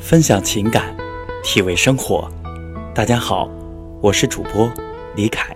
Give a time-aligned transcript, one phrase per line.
[0.00, 0.96] 分享情感，
[1.44, 2.28] 体味生活。
[2.94, 3.48] 大家好，
[4.00, 4.72] 我是主播
[5.14, 5.54] 李凯，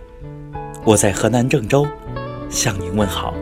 [0.85, 1.85] 我在河南郑州
[2.51, 3.35] 向您问好。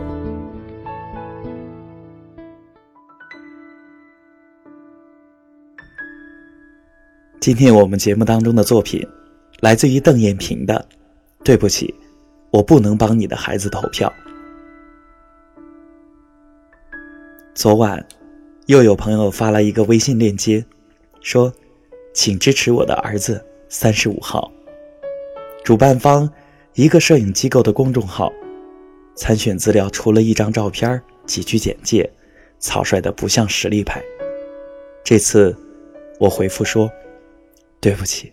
[7.39, 9.05] 今天我们节目当中的作品，
[9.59, 10.73] 来自于邓艳萍的
[11.43, 11.93] 《对不起，
[12.49, 14.11] 我不能帮你的孩子投票》。
[17.53, 18.03] 昨晚，
[18.67, 20.65] 又有朋友发了一个微信链接，
[21.23, 21.51] 说
[22.13, 24.51] ：“请支持我的儿子三十五号。”
[25.63, 26.29] 主办方
[26.73, 28.31] 一个摄影机构的公众号，
[29.15, 32.07] 参选资料除了一张照片、几句简介，
[32.59, 34.03] 草率的不像实力派。
[35.03, 35.55] 这次，
[36.19, 36.91] 我回复说
[37.79, 38.31] ：“对不起，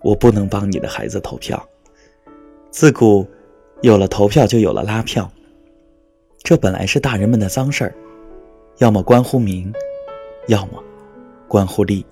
[0.00, 1.68] 我不能帮你的孩子投票。
[2.70, 3.26] 自古
[3.82, 5.30] 有了投票，就有了拉票，
[6.44, 7.94] 这本来是大人们的脏事儿。”
[8.78, 9.72] 要么关乎名，
[10.48, 10.82] 要么
[11.48, 12.04] 关乎利。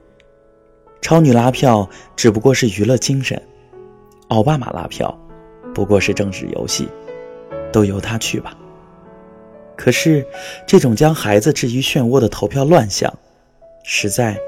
[1.01, 3.41] 超女拉票只不过是娱乐精神，
[4.29, 5.19] 奥巴马拉票
[5.75, 6.89] 不过是政治游戏，
[7.73, 8.57] 都由他去吧。
[9.77, 10.25] 可是，
[10.67, 13.13] 这种将孩子置于漩涡的投票乱象，
[13.83, 14.39] 实在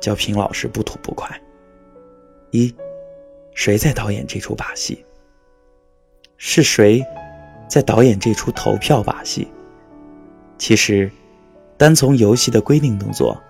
[0.00, 1.28] 叫平老师不吐不快。
[2.50, 2.74] 一，
[3.54, 5.04] 谁在导演这出把戏？
[6.38, 7.04] 是谁
[7.68, 9.46] 在导演这出投票把戏？
[10.56, 11.10] 其实。
[11.76, 13.40] 单从游戏的规定动作，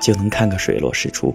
[0.00, 1.34] 就能看个水落石出。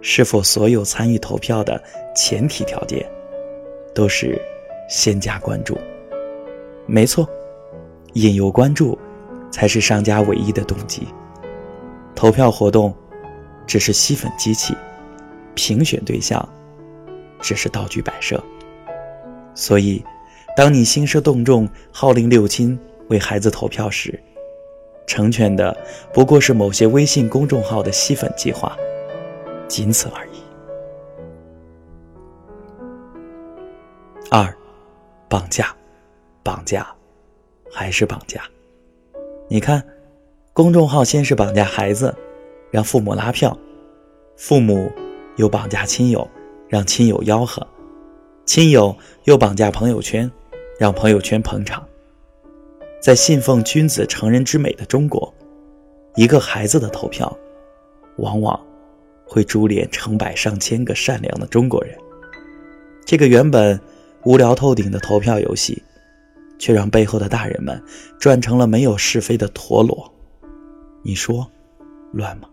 [0.00, 1.82] 是否所有参与投票的
[2.14, 3.04] 前提条件，
[3.94, 4.40] 都是
[4.88, 5.76] 先加关注？
[6.86, 7.28] 没错，
[8.12, 8.96] 引诱关注，
[9.50, 11.06] 才是商家唯一的动机。
[12.14, 12.94] 投票活动
[13.66, 14.74] 只是吸粉机器，
[15.54, 16.48] 评选对象
[17.40, 18.42] 只是道具摆设。
[19.54, 20.02] 所以，
[20.56, 24.18] 当你兴师动众号令六亲为孩子投票时，
[25.08, 25.76] 成全的
[26.12, 28.76] 不过是某些微信公众号的吸粉计划，
[29.66, 30.38] 仅此而已。
[34.30, 34.54] 二，
[35.28, 35.74] 绑架，
[36.42, 36.86] 绑架，
[37.72, 38.42] 还是绑架？
[39.48, 39.82] 你看，
[40.52, 42.14] 公众号先是绑架孩子，
[42.70, 43.50] 让父母拉票；
[44.36, 44.92] 父母
[45.36, 46.28] 又绑架亲友，
[46.68, 47.66] 让亲友吆喝；
[48.44, 50.30] 亲友又绑架朋友圈，
[50.78, 51.82] 让朋友圈捧场。
[53.00, 55.32] 在信奉君子成人之美的中国，
[56.16, 57.34] 一个孩子的投票，
[58.16, 58.60] 往往
[59.24, 61.96] 会株连成百上千个善良的中国人。
[63.06, 63.80] 这个原本
[64.24, 65.80] 无聊透顶的投票游戏，
[66.58, 67.80] 却让背后的大人们
[68.18, 70.12] 转成了没有是非的陀螺。
[71.02, 71.48] 你说，
[72.12, 72.48] 乱吗？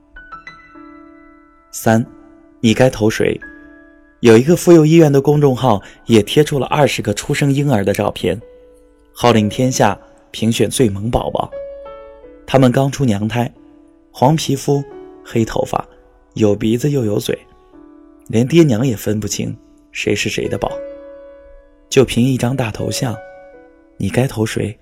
[1.72, 2.06] 三，
[2.62, 3.38] 你该投谁？
[4.20, 8.40] 有一个妇幼医院的公众号也贴出了二十个出生婴儿的照片，
[9.12, 10.00] 号令天下。
[10.35, 11.50] 评选最萌宝宝，
[12.46, 13.50] 他们刚出娘胎，
[14.12, 14.84] 黄皮肤、
[15.23, 15.88] 黑头发，
[16.34, 17.40] 有鼻子又有嘴，
[18.28, 19.57] 连爹娘也分不清
[19.94, 20.69] 谁是谁的宝。
[21.88, 23.16] 就凭一张大头像，
[23.96, 24.78] 你该投谁？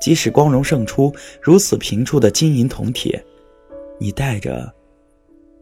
[0.00, 3.20] 即使光荣胜出，如此平处的金银铜铁，
[3.98, 4.72] 你带着，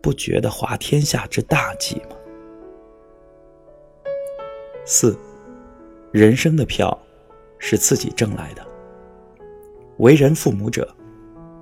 [0.02, 2.16] 不觉得滑天下之大稽吗？
[4.84, 5.19] 四，
[6.12, 6.94] 人生的票，
[7.58, 8.68] 是自己挣来的。
[9.98, 10.88] 为人父母者，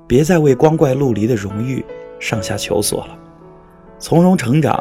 [0.07, 1.85] 别再为光怪陆离的荣誉
[2.21, 3.19] 上下求索了。
[3.99, 4.79] 从容成长，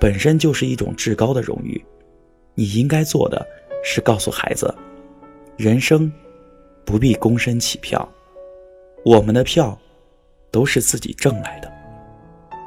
[0.00, 1.82] 本身就是一种至高的荣誉。
[2.54, 3.46] 你应该做的
[3.84, 4.74] 是告诉孩子，
[5.56, 6.12] 人生
[6.84, 8.06] 不必躬身起票，
[9.04, 9.78] 我们的票
[10.50, 11.72] 都是自己挣来的。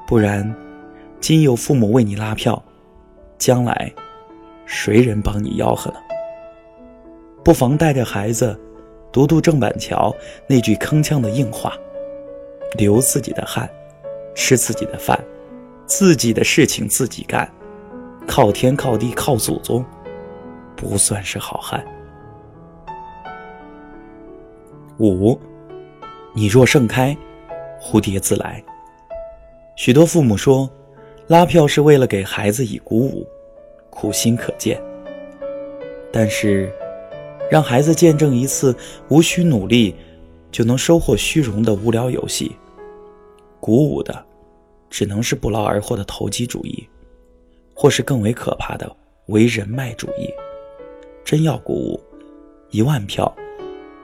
[0.08, 0.56] 不然，
[1.20, 2.64] 今有父母为你拉票，
[3.38, 3.94] 将来
[4.66, 5.98] 谁人帮你吆喝呢？
[7.44, 8.58] 不妨带着孩子。
[9.14, 10.14] 读读郑板桥
[10.48, 11.78] 那句铿锵的硬话
[12.76, 13.70] ：“流自己的汗，
[14.34, 15.24] 吃自己的饭，
[15.86, 17.48] 自己的事情自己干，
[18.28, 19.86] 靠天靠地靠祖宗，
[20.76, 21.86] 不算是好汉。”
[24.98, 25.40] 五，
[26.34, 27.16] 你若盛开，
[27.80, 28.64] 蝴蝶自来。
[29.76, 30.68] 许多父母说，
[31.28, 33.28] 拉票是为了给孩子以鼓舞，
[33.92, 34.82] 苦心可见。
[36.12, 36.74] 但是。
[37.54, 38.76] 让孩子见证一次
[39.10, 39.94] 无需努力
[40.52, 42.52] 就能收获虚荣的无聊游戏，
[43.60, 44.26] 鼓舞的
[44.90, 46.90] 只能是不劳而获的投机主义，
[47.76, 48.92] 或是更为可怕的
[49.28, 50.28] 为人脉主义。
[51.24, 52.04] 真要鼓舞，
[52.72, 53.32] 一万票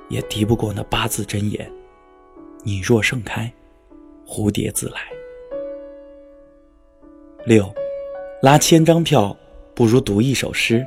[0.10, 1.68] 也敌不过那八字真言
[2.62, 3.52] ：“你若盛开，
[4.28, 5.02] 蝴蝶自来。”
[7.48, 7.68] 六，
[8.44, 9.36] 拉千张票
[9.74, 10.86] 不如读一首诗。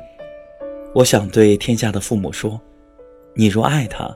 [0.95, 2.61] 我想对天下的父母说：
[3.33, 4.15] 你若爱他，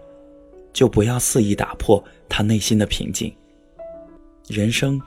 [0.71, 3.35] 就不要肆意打破他内心的平静。
[4.47, 5.01] 人生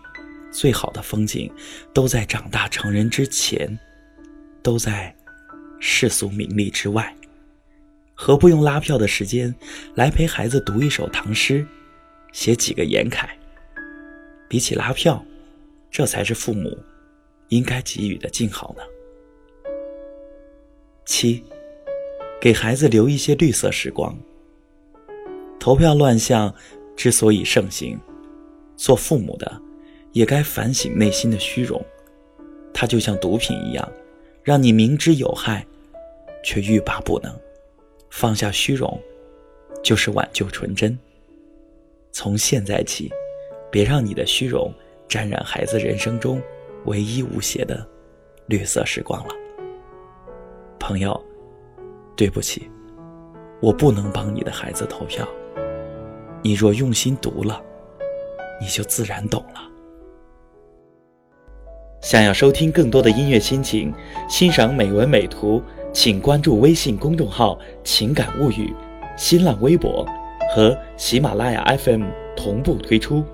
[0.50, 1.48] 最好的风景，
[1.94, 3.78] 都在长大成人之前，
[4.64, 5.14] 都在
[5.78, 7.14] 世俗名利之外。
[8.16, 9.54] 何不用拉票的时间，
[9.94, 11.64] 来陪孩子读一首唐诗，
[12.32, 13.30] 写几个言楷？
[14.48, 15.24] 比起拉票，
[15.88, 16.76] 这才是父母
[17.48, 18.82] 应该给予的静好呢。
[21.06, 21.42] 七，
[22.40, 24.16] 给孩子留一些绿色时光。
[25.58, 26.52] 投票乱象
[26.96, 28.00] 之所以盛行，
[28.76, 29.60] 做父母的
[30.12, 31.84] 也该反省内心的虚荣。
[32.72, 33.92] 它就像毒品一样，
[34.42, 35.66] 让你明知有害，
[36.42, 37.30] 却欲罢不能。
[38.08, 38.98] 放下虚荣，
[39.82, 40.98] 就是挽救纯真。
[42.10, 43.12] 从现在起，
[43.70, 44.72] 别让你的虚荣
[45.06, 46.40] 沾染孩子人生中
[46.86, 47.86] 唯一无邪的
[48.46, 49.34] 绿色时光了。
[50.78, 51.22] 朋友，
[52.20, 52.70] 对不起，
[53.62, 55.26] 我不能帮你的孩子投票。
[56.42, 57.58] 你若用心读了，
[58.60, 59.60] 你就自然懂了。
[62.02, 63.90] 想要收听更多的音乐心情，
[64.28, 65.62] 欣赏美文美图。
[65.94, 68.74] 请关注微信公众号“情感物语”，
[69.16, 70.06] 新浪微博
[70.54, 72.04] 和喜马拉雅 FM
[72.36, 73.24] 同步推出。